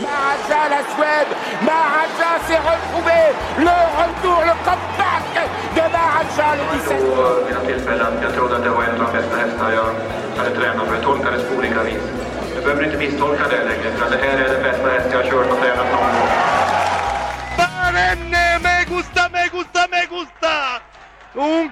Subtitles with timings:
[0.00, 3.20] Maharaja, la Suède, Maharaja s'est retrouvé,
[3.58, 5.26] le retour, le comeback
[5.74, 6.98] de Maharaja le 17.
[7.16, 8.12] På mina tillfällen.
[8.22, 9.88] Jag trodde att det var en av de bästa hästar jag
[10.38, 10.94] hade tränat för.
[10.94, 12.02] Jag tolkades på olika vis.
[12.54, 15.30] Du behöver inte misstolka det längre, för det här är den bästa häst jag har
[15.30, 16.30] kört och tränat någon gång.
[17.58, 20.54] Barenne, me gusta, me gusta, me gusta!
[21.34, 21.70] Un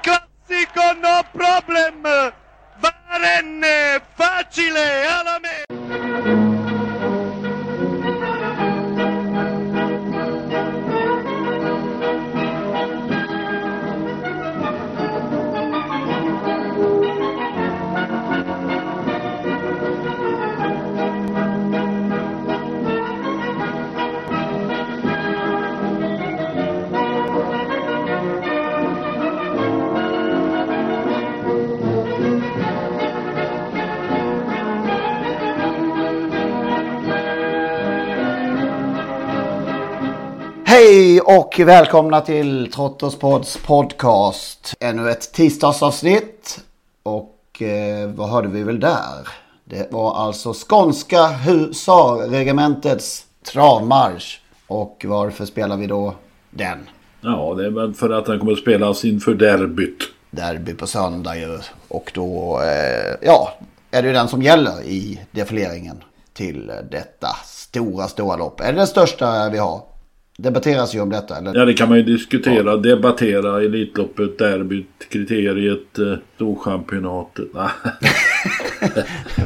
[40.86, 44.74] Hej och välkomna till Trottospods podcast.
[44.80, 46.64] Ännu ett tisdagsavsnitt.
[47.02, 49.28] Och eh, vad hörde vi väl där?
[49.64, 54.40] Det var alltså Skånska husarregementets travmarsch.
[54.66, 56.14] Och varför spelar vi då
[56.50, 56.78] den?
[57.20, 60.02] Ja, det är väl för att den kommer att spelas inför derbyt.
[60.30, 61.58] Derby på söndag ju.
[61.88, 63.52] Och då, eh, ja,
[63.90, 68.60] är det ju den som gäller i defileringen till detta stora, stora lopp.
[68.60, 69.95] Är det den största vi har?
[70.38, 71.54] Debatteras ju om detta eller?
[71.54, 72.70] Ja, det kan man ju diskutera.
[72.70, 72.76] Ja.
[72.76, 77.48] Debattera Elitloppet, derbyt, kriteriet, eh, Storchampionatet.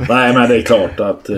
[0.08, 1.36] Nej, men det är klart att eh,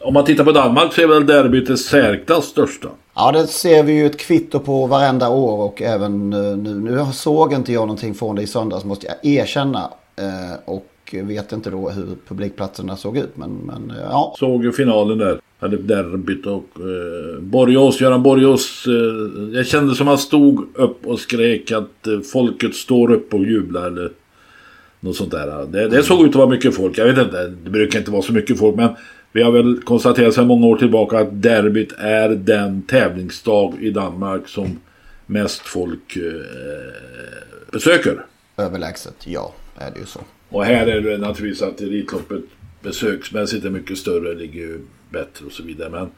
[0.00, 2.88] om man tittar på Danmark så är väl derbyt det särklass största.
[3.14, 6.74] Ja, det ser vi ju ett kvitto på varenda år och även eh, nu.
[6.74, 9.90] Nu såg inte jag någonting från det i söndags måste jag erkänna.
[10.16, 13.36] Eh, och vet inte då hur publikplatserna såg ut.
[13.36, 14.34] Men, men ja.
[14.38, 15.40] Såg ju finalen där.
[15.62, 18.86] Hade derbyt och eh, Borgås, Göran Borgås.
[18.86, 23.44] Eh, jag kände som han stod upp och skrek att eh, folket står upp och
[23.44, 24.10] jublar eller
[25.00, 25.66] något sånt där.
[25.66, 26.98] Det, det såg ut att vara mycket folk.
[26.98, 28.88] Jag vet inte, det brukar inte vara så mycket folk men
[29.32, 34.48] vi har väl konstaterat sedan många år tillbaka att derbyt är den tävlingsdag i Danmark
[34.48, 34.80] som
[35.26, 36.22] mest folk eh,
[37.72, 38.24] besöker.
[38.56, 39.54] Överlägset, ja.
[39.76, 40.20] Är det ju så.
[40.48, 42.42] Och här är det naturligtvis att Elitloppet
[42.82, 44.80] besöksmässigt är mycket större, ligger ju
[45.12, 45.90] bättre och så vidare.
[45.90, 46.10] Men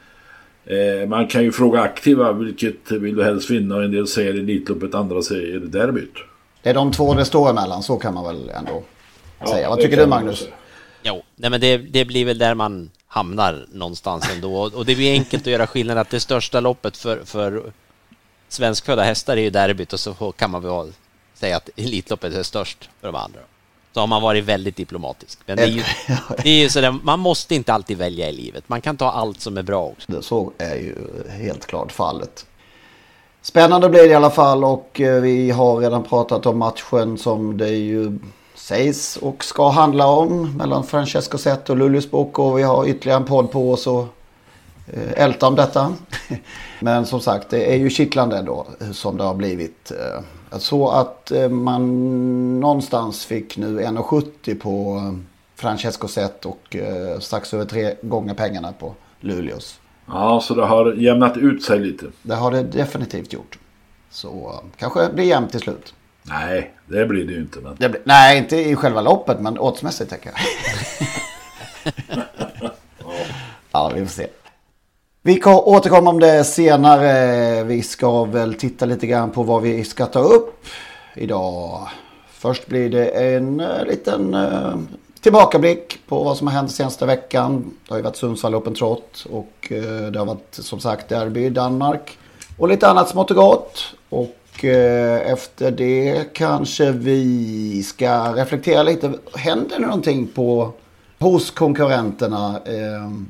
[0.64, 3.84] eh, man kan ju fråga aktiva vilket vill du helst vinna?
[3.84, 6.14] En del säger Elitloppet, andra säger derbyt.
[6.62, 8.82] Det är de två det står emellan, så kan man väl ändå
[9.40, 9.68] ja, säga.
[9.68, 10.48] Vad tycker du Magnus?
[11.02, 14.56] Jo, nej men det, det blir väl där man hamnar någonstans ändå.
[14.56, 17.72] Och det blir enkelt att göra skillnad att det största loppet för, för
[18.48, 20.92] svenskfödda hästar är ju derbyt och så kan man väl
[21.34, 23.40] säga att Elitloppet är störst för de andra.
[23.94, 25.38] Så har man varit väldigt diplomatisk.
[25.46, 25.82] Men det är ju,
[26.42, 28.64] det är ju sådär, man måste inte alltid välja i livet.
[28.66, 30.22] Man kan ta allt som är bra också.
[30.22, 30.94] Så är ju
[31.28, 32.46] helt klart fallet.
[33.42, 37.58] Spännande blir det i alla fall och eh, vi har redan pratat om matchen som
[37.58, 38.18] det ju
[38.54, 43.20] sägs och ska handla om mellan Francesco Zet och Luleås Bok och vi har ytterligare
[43.20, 44.06] en podd på oss och
[44.92, 45.94] eh, älta om detta.
[46.80, 49.92] Men som sagt, det är ju kittlande då som det har blivit.
[50.54, 55.00] Eh, såg att man någonstans fick nu 1,70 på
[55.56, 56.76] Francesco Zet och
[57.20, 59.80] strax över tre gånger pengarna på Luleås.
[60.06, 62.06] Ja, så det har jämnat ut sig lite.
[62.22, 63.58] Det har det definitivt gjort.
[64.10, 65.94] Så kanske blir jämnt till slut.
[66.22, 67.58] Nej, det blir det ju inte.
[67.60, 67.74] Men...
[67.74, 70.38] Blir, nej, inte i själva loppet, men oddsmässigt tänker jag.
[72.08, 72.70] ja.
[73.72, 74.26] ja, vi får se.
[75.26, 77.64] Vi återkommer om det senare.
[77.64, 80.66] Vi ska väl titta lite grann på vad vi ska ta upp
[81.14, 81.88] idag.
[82.30, 84.74] Först blir det en eh, liten eh,
[85.20, 87.74] tillbakablick på vad som har hänt senaste veckan.
[87.86, 91.44] Det har ju varit Sundsvall Open Trot och eh, det har varit som sagt derby
[91.44, 92.18] i Danmark.
[92.58, 93.94] Och lite annat smått och gott.
[94.08, 99.12] Och eh, efter det kanske vi ska reflektera lite.
[99.34, 100.72] Händer det någonting på,
[101.18, 103.26] hos konkurrenterna ehm,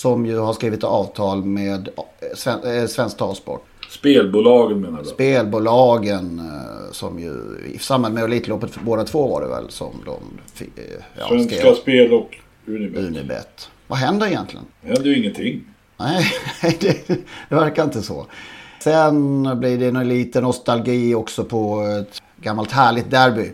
[0.00, 2.02] som ju har skrivit avtal med eh,
[2.34, 3.64] Sven, eh, Svensk Travsport?
[3.90, 5.04] Spelbolagen menar du?
[5.04, 7.32] Spelbolagen eh, som ju
[7.74, 10.20] i samband med Elitloppet båda två var det väl som de
[11.18, 11.74] ja, Svenska skrev.
[11.74, 12.36] Spel och
[12.66, 12.98] Unibet.
[12.98, 13.70] Unibet.
[13.86, 14.64] Vad händer egentligen?
[14.80, 15.64] Det händer ju ingenting.
[15.96, 16.24] Nej,
[16.80, 17.08] det,
[17.48, 18.26] det verkar inte så.
[18.82, 23.50] Sen blir det en liten nostalgi också på ett gammalt härligt derby.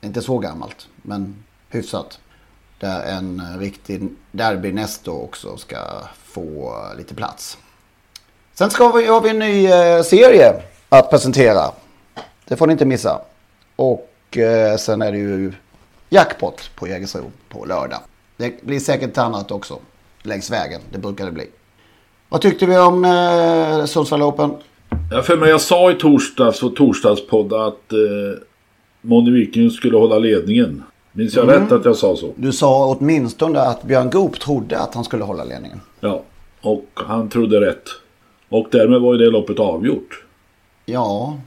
[0.00, 2.18] Inte så gammalt, men hyfsat.
[2.80, 5.78] Där en riktig derbynästo också ska
[6.24, 7.58] få lite plats.
[8.54, 11.72] Sen ska vi, har vi en ny eh, serie att presentera.
[12.44, 13.20] Det får ni inte missa.
[13.76, 15.52] Och eh, sen är det ju
[16.08, 18.00] jackpot på Jägersro på lördag.
[18.36, 19.78] Det blir säkert annat också
[20.22, 20.80] längs vägen.
[20.92, 21.46] Det brukar det bli.
[22.28, 24.54] Vad tyckte vi om eh, Sundsvall Open?
[25.10, 28.42] Jag för mig jag sa i torsdags och torsdagspodd att eh,
[29.00, 30.82] Moni Viking skulle hålla ledningen.
[31.12, 31.60] Minns jag Mm.
[31.62, 32.32] rätt att jag sa så?
[32.36, 35.80] Du sa åtminstone att Björn Goop trodde att han skulle hålla ledningen.
[36.00, 36.22] Ja,
[36.60, 37.84] och han trodde rätt.
[38.48, 40.24] Och därmed var ju det loppet avgjort.
[40.86, 41.38] Ja,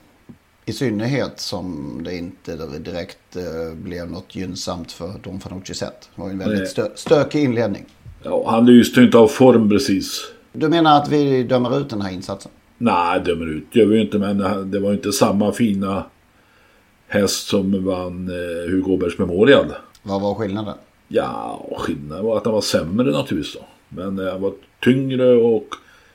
[0.66, 6.10] i synnerhet som det inte direkt eh, blev något gynnsamt för Don Fanucci sett.
[6.16, 7.86] Det var ju en väldigt stö stökig inledning.
[8.24, 10.22] Ja, han lyste ju inte av form precis.
[10.54, 12.52] Du menar att vi dömer ut den här insatsen?
[12.78, 14.20] Nej, dömer ut gör vi ju inte.
[14.20, 14.38] Men
[14.72, 16.04] det var ju inte samma fina
[17.14, 19.66] häst som vann eh, Hugo Åbergs Memorial.
[20.04, 20.76] Vad var skillnaden?
[21.08, 23.66] Ja, skillnaden var att han var sämre naturligtvis då.
[23.90, 25.68] Men eh, han var tyngre och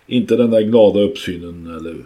[0.07, 1.97] inte den där glada uppsynen eller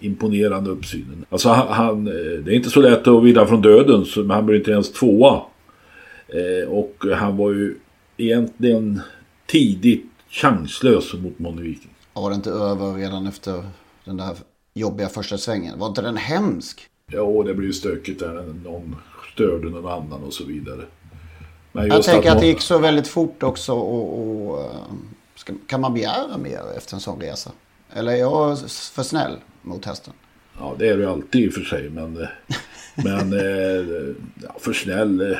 [0.00, 1.24] imponerande uppsynen.
[1.30, 4.46] Alltså han, han, eh, det är inte så lätt att vinna från döden men han
[4.46, 5.42] blev inte ens tvåa.
[6.28, 7.76] Eh, och han var ju
[8.16, 9.00] egentligen
[9.46, 11.90] tidigt chanslös mot Moni Viking.
[12.12, 13.64] Var det inte över redan efter
[14.04, 14.36] den där
[14.74, 15.78] jobbiga första svängen?
[15.78, 16.88] Var inte den hemsk?
[17.12, 18.54] Ja, det blev ju stökigt där.
[18.64, 18.96] Någon
[19.34, 20.80] störde någon annan och så vidare.
[21.72, 24.70] Men Jag tänker att Mon- det gick så väldigt fort också och, och eh,
[25.34, 27.50] ska, kan man begära mer efter en sån resa?
[27.92, 30.12] Eller är jag för snäll mot hästen?
[30.58, 31.90] Ja, det är du alltid i och för sig.
[31.90, 32.28] Men, eh,
[33.04, 35.36] men eh, ja, för snäll.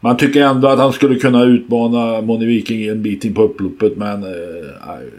[0.00, 3.96] Man tycker ändå att han skulle kunna utmana Moni Viking en bit in på upploppet.
[3.96, 5.10] Men nej,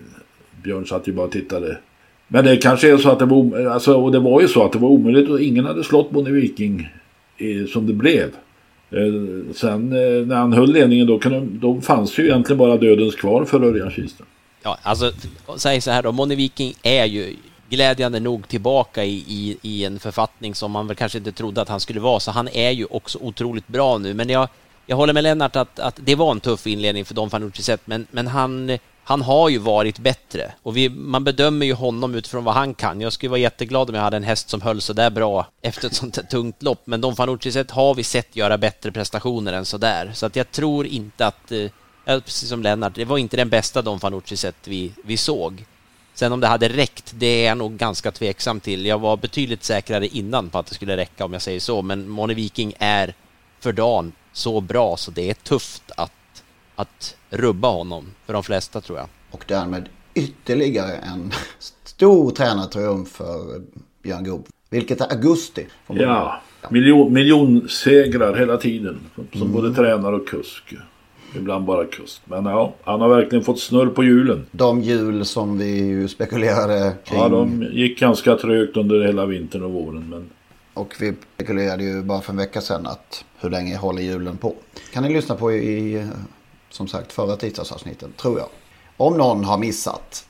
[0.64, 1.78] Björn satt ju bara och tittade.
[2.28, 4.72] Men det kanske är så att det var, alltså, och det var ju så att
[4.72, 6.90] det var omöjligt och ingen hade slått Bonnie Viking
[7.38, 8.30] eh, som det blev.
[8.92, 13.16] Eh, sen eh, när han höll ledningen då, kunde, då fanns ju egentligen bara dödens
[13.16, 14.28] kvar för Örjan Kihlström.
[14.64, 15.12] Ja, alltså,
[15.58, 17.36] säg så här då, Bonnie Viking är ju
[17.70, 21.70] glädjande nog tillbaka i, i, i en författning som man väl kanske inte trodde att
[21.70, 24.14] han skulle vara, så han är ju också otroligt bra nu.
[24.14, 24.48] Men jag,
[24.86, 27.88] jag håller med Lennart att, att det var en tuff inledning för Don Fanucci sett,
[27.88, 30.54] men, men han, han har ju varit bättre.
[30.64, 33.02] Och vi, man bedömer ju honom utifrån vad han kan.
[33.02, 35.88] Jag skulle vara jätteglad om jag hade en häst som höll så där bra efter
[35.88, 39.54] ett sånt här tungt lopp, men Don Fanucci sett har vi sett göra bättre prestationer
[39.54, 40.12] än så där.
[40.14, 41.72] Så att jag tror inte att, eh,
[42.06, 45.66] ja, precis som Lennart, det var inte den bästa Don Fanucci sett vi, vi såg.
[46.14, 48.86] Sen om det hade räckt, det är jag nog ganska tveksam till.
[48.86, 52.10] Jag var betydligt säkrare innan på att det skulle räcka om jag säger så, men
[52.10, 53.14] Moni Viking är
[53.60, 56.12] för dagen så bra så det är tufft att,
[56.76, 59.08] att rubba honom för de flesta tror jag.
[59.32, 61.32] Och därmed ytterligare en
[61.86, 63.62] stor tränartriumf för
[64.04, 64.46] Björn Goop.
[64.70, 65.68] Vilket är augusti.
[65.88, 69.00] Ja, miljon, miljonsegrar hela tiden.
[69.16, 69.54] Som, Mm.
[69.54, 70.74] både tränare och kusk.
[71.36, 72.22] Ibland bara kusk.
[72.26, 74.46] Men ja, han har verkligen fått snurr på hjulen.
[74.52, 77.20] De hjul som vi ju spekulerade kring.
[77.20, 80.10] Ja, de gick ganska trögt under hela vintern och våren.
[80.10, 80.30] Men
[80.74, 84.54] Och vi spekulerade ju bara för en vecka sedan att hur länge håller hjulen på.
[84.94, 86.08] Kan ni lyssna på i,
[86.76, 88.48] som sagt, förra tisdagsavsnittet, tror jag.
[88.98, 90.26] Om någon har missat.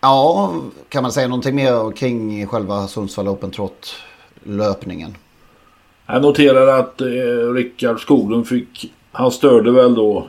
[0.00, 0.54] Ja,
[0.88, 3.94] kan man säga någonting mer kring själva Sundsvall Open Trot
[4.42, 5.16] löpningen?
[6.06, 8.92] jag noterar att eh, Rickard Skoglund fick...
[9.12, 10.28] Han störde väl då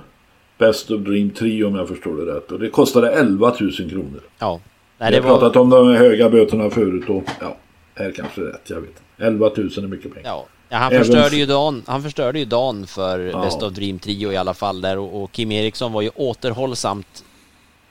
[0.57, 2.51] Best of Dream 3 om jag förstår det rätt.
[2.51, 4.21] Och det kostade 11 000 kronor.
[4.39, 4.59] Ja.
[4.97, 7.57] Nej, Vi har pratat om de höga böterna förut och ja,
[7.95, 8.69] här kanske det är rätt.
[8.69, 9.01] Jag vet inte.
[9.25, 10.29] 11 000 är mycket pengar.
[10.29, 10.45] Ja.
[10.69, 13.41] Ja, han, Även- förstörde ju dagen, han förstörde ju dagen för Ja.
[13.41, 17.23] Best of Dream Trio i alla fall där och, och Kim Eriksson var ju återhållsamt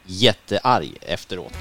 [0.07, 1.55] jättearg efteråt.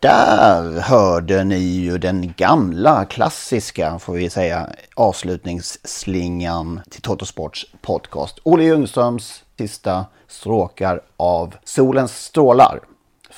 [0.00, 8.38] Där hörde ni ju den gamla klassiska, får vi säga, avslutningsslingan till Totosports podcast.
[8.42, 12.80] Olle Ljungströms sista stråkar av Solens strålar.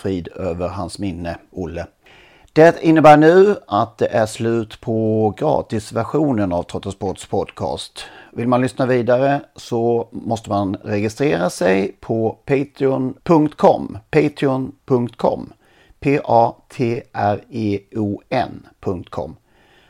[0.00, 1.86] Frid över hans minne, Olle.
[2.52, 8.04] Det innebär nu att det är slut på gratisversionen av Trottosports podcast.
[8.32, 13.98] Vill man lyssna vidare så måste man registrera sig på patreon.com.
[14.10, 15.52] Patreon.com.
[16.00, 16.56] P-A-T-R-E-O-N.com.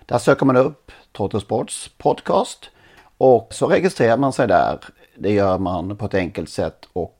[0.07, 2.71] Där söker man upp Trottosports podcast
[3.19, 4.79] och så registrerar man sig där.
[5.19, 7.20] Det gör man på ett enkelt sätt och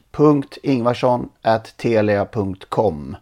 [0.17, 3.15] henrik.ingvarsson.telia.com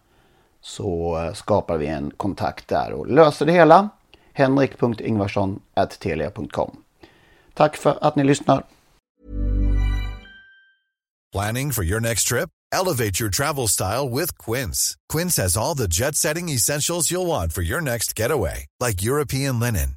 [0.60, 3.88] så eh, skapar vi en kontakt där och löser det hela.
[4.32, 6.76] henrik.ingvarsson.telia.com
[7.54, 8.64] Tack för att ni lyssnar.
[11.32, 12.48] Planning for your next trip?
[12.72, 14.96] Elevate your travel style with Quince.
[15.12, 19.96] Quince has all the jet-setting essentials you'll want for your next getaway, like European linen,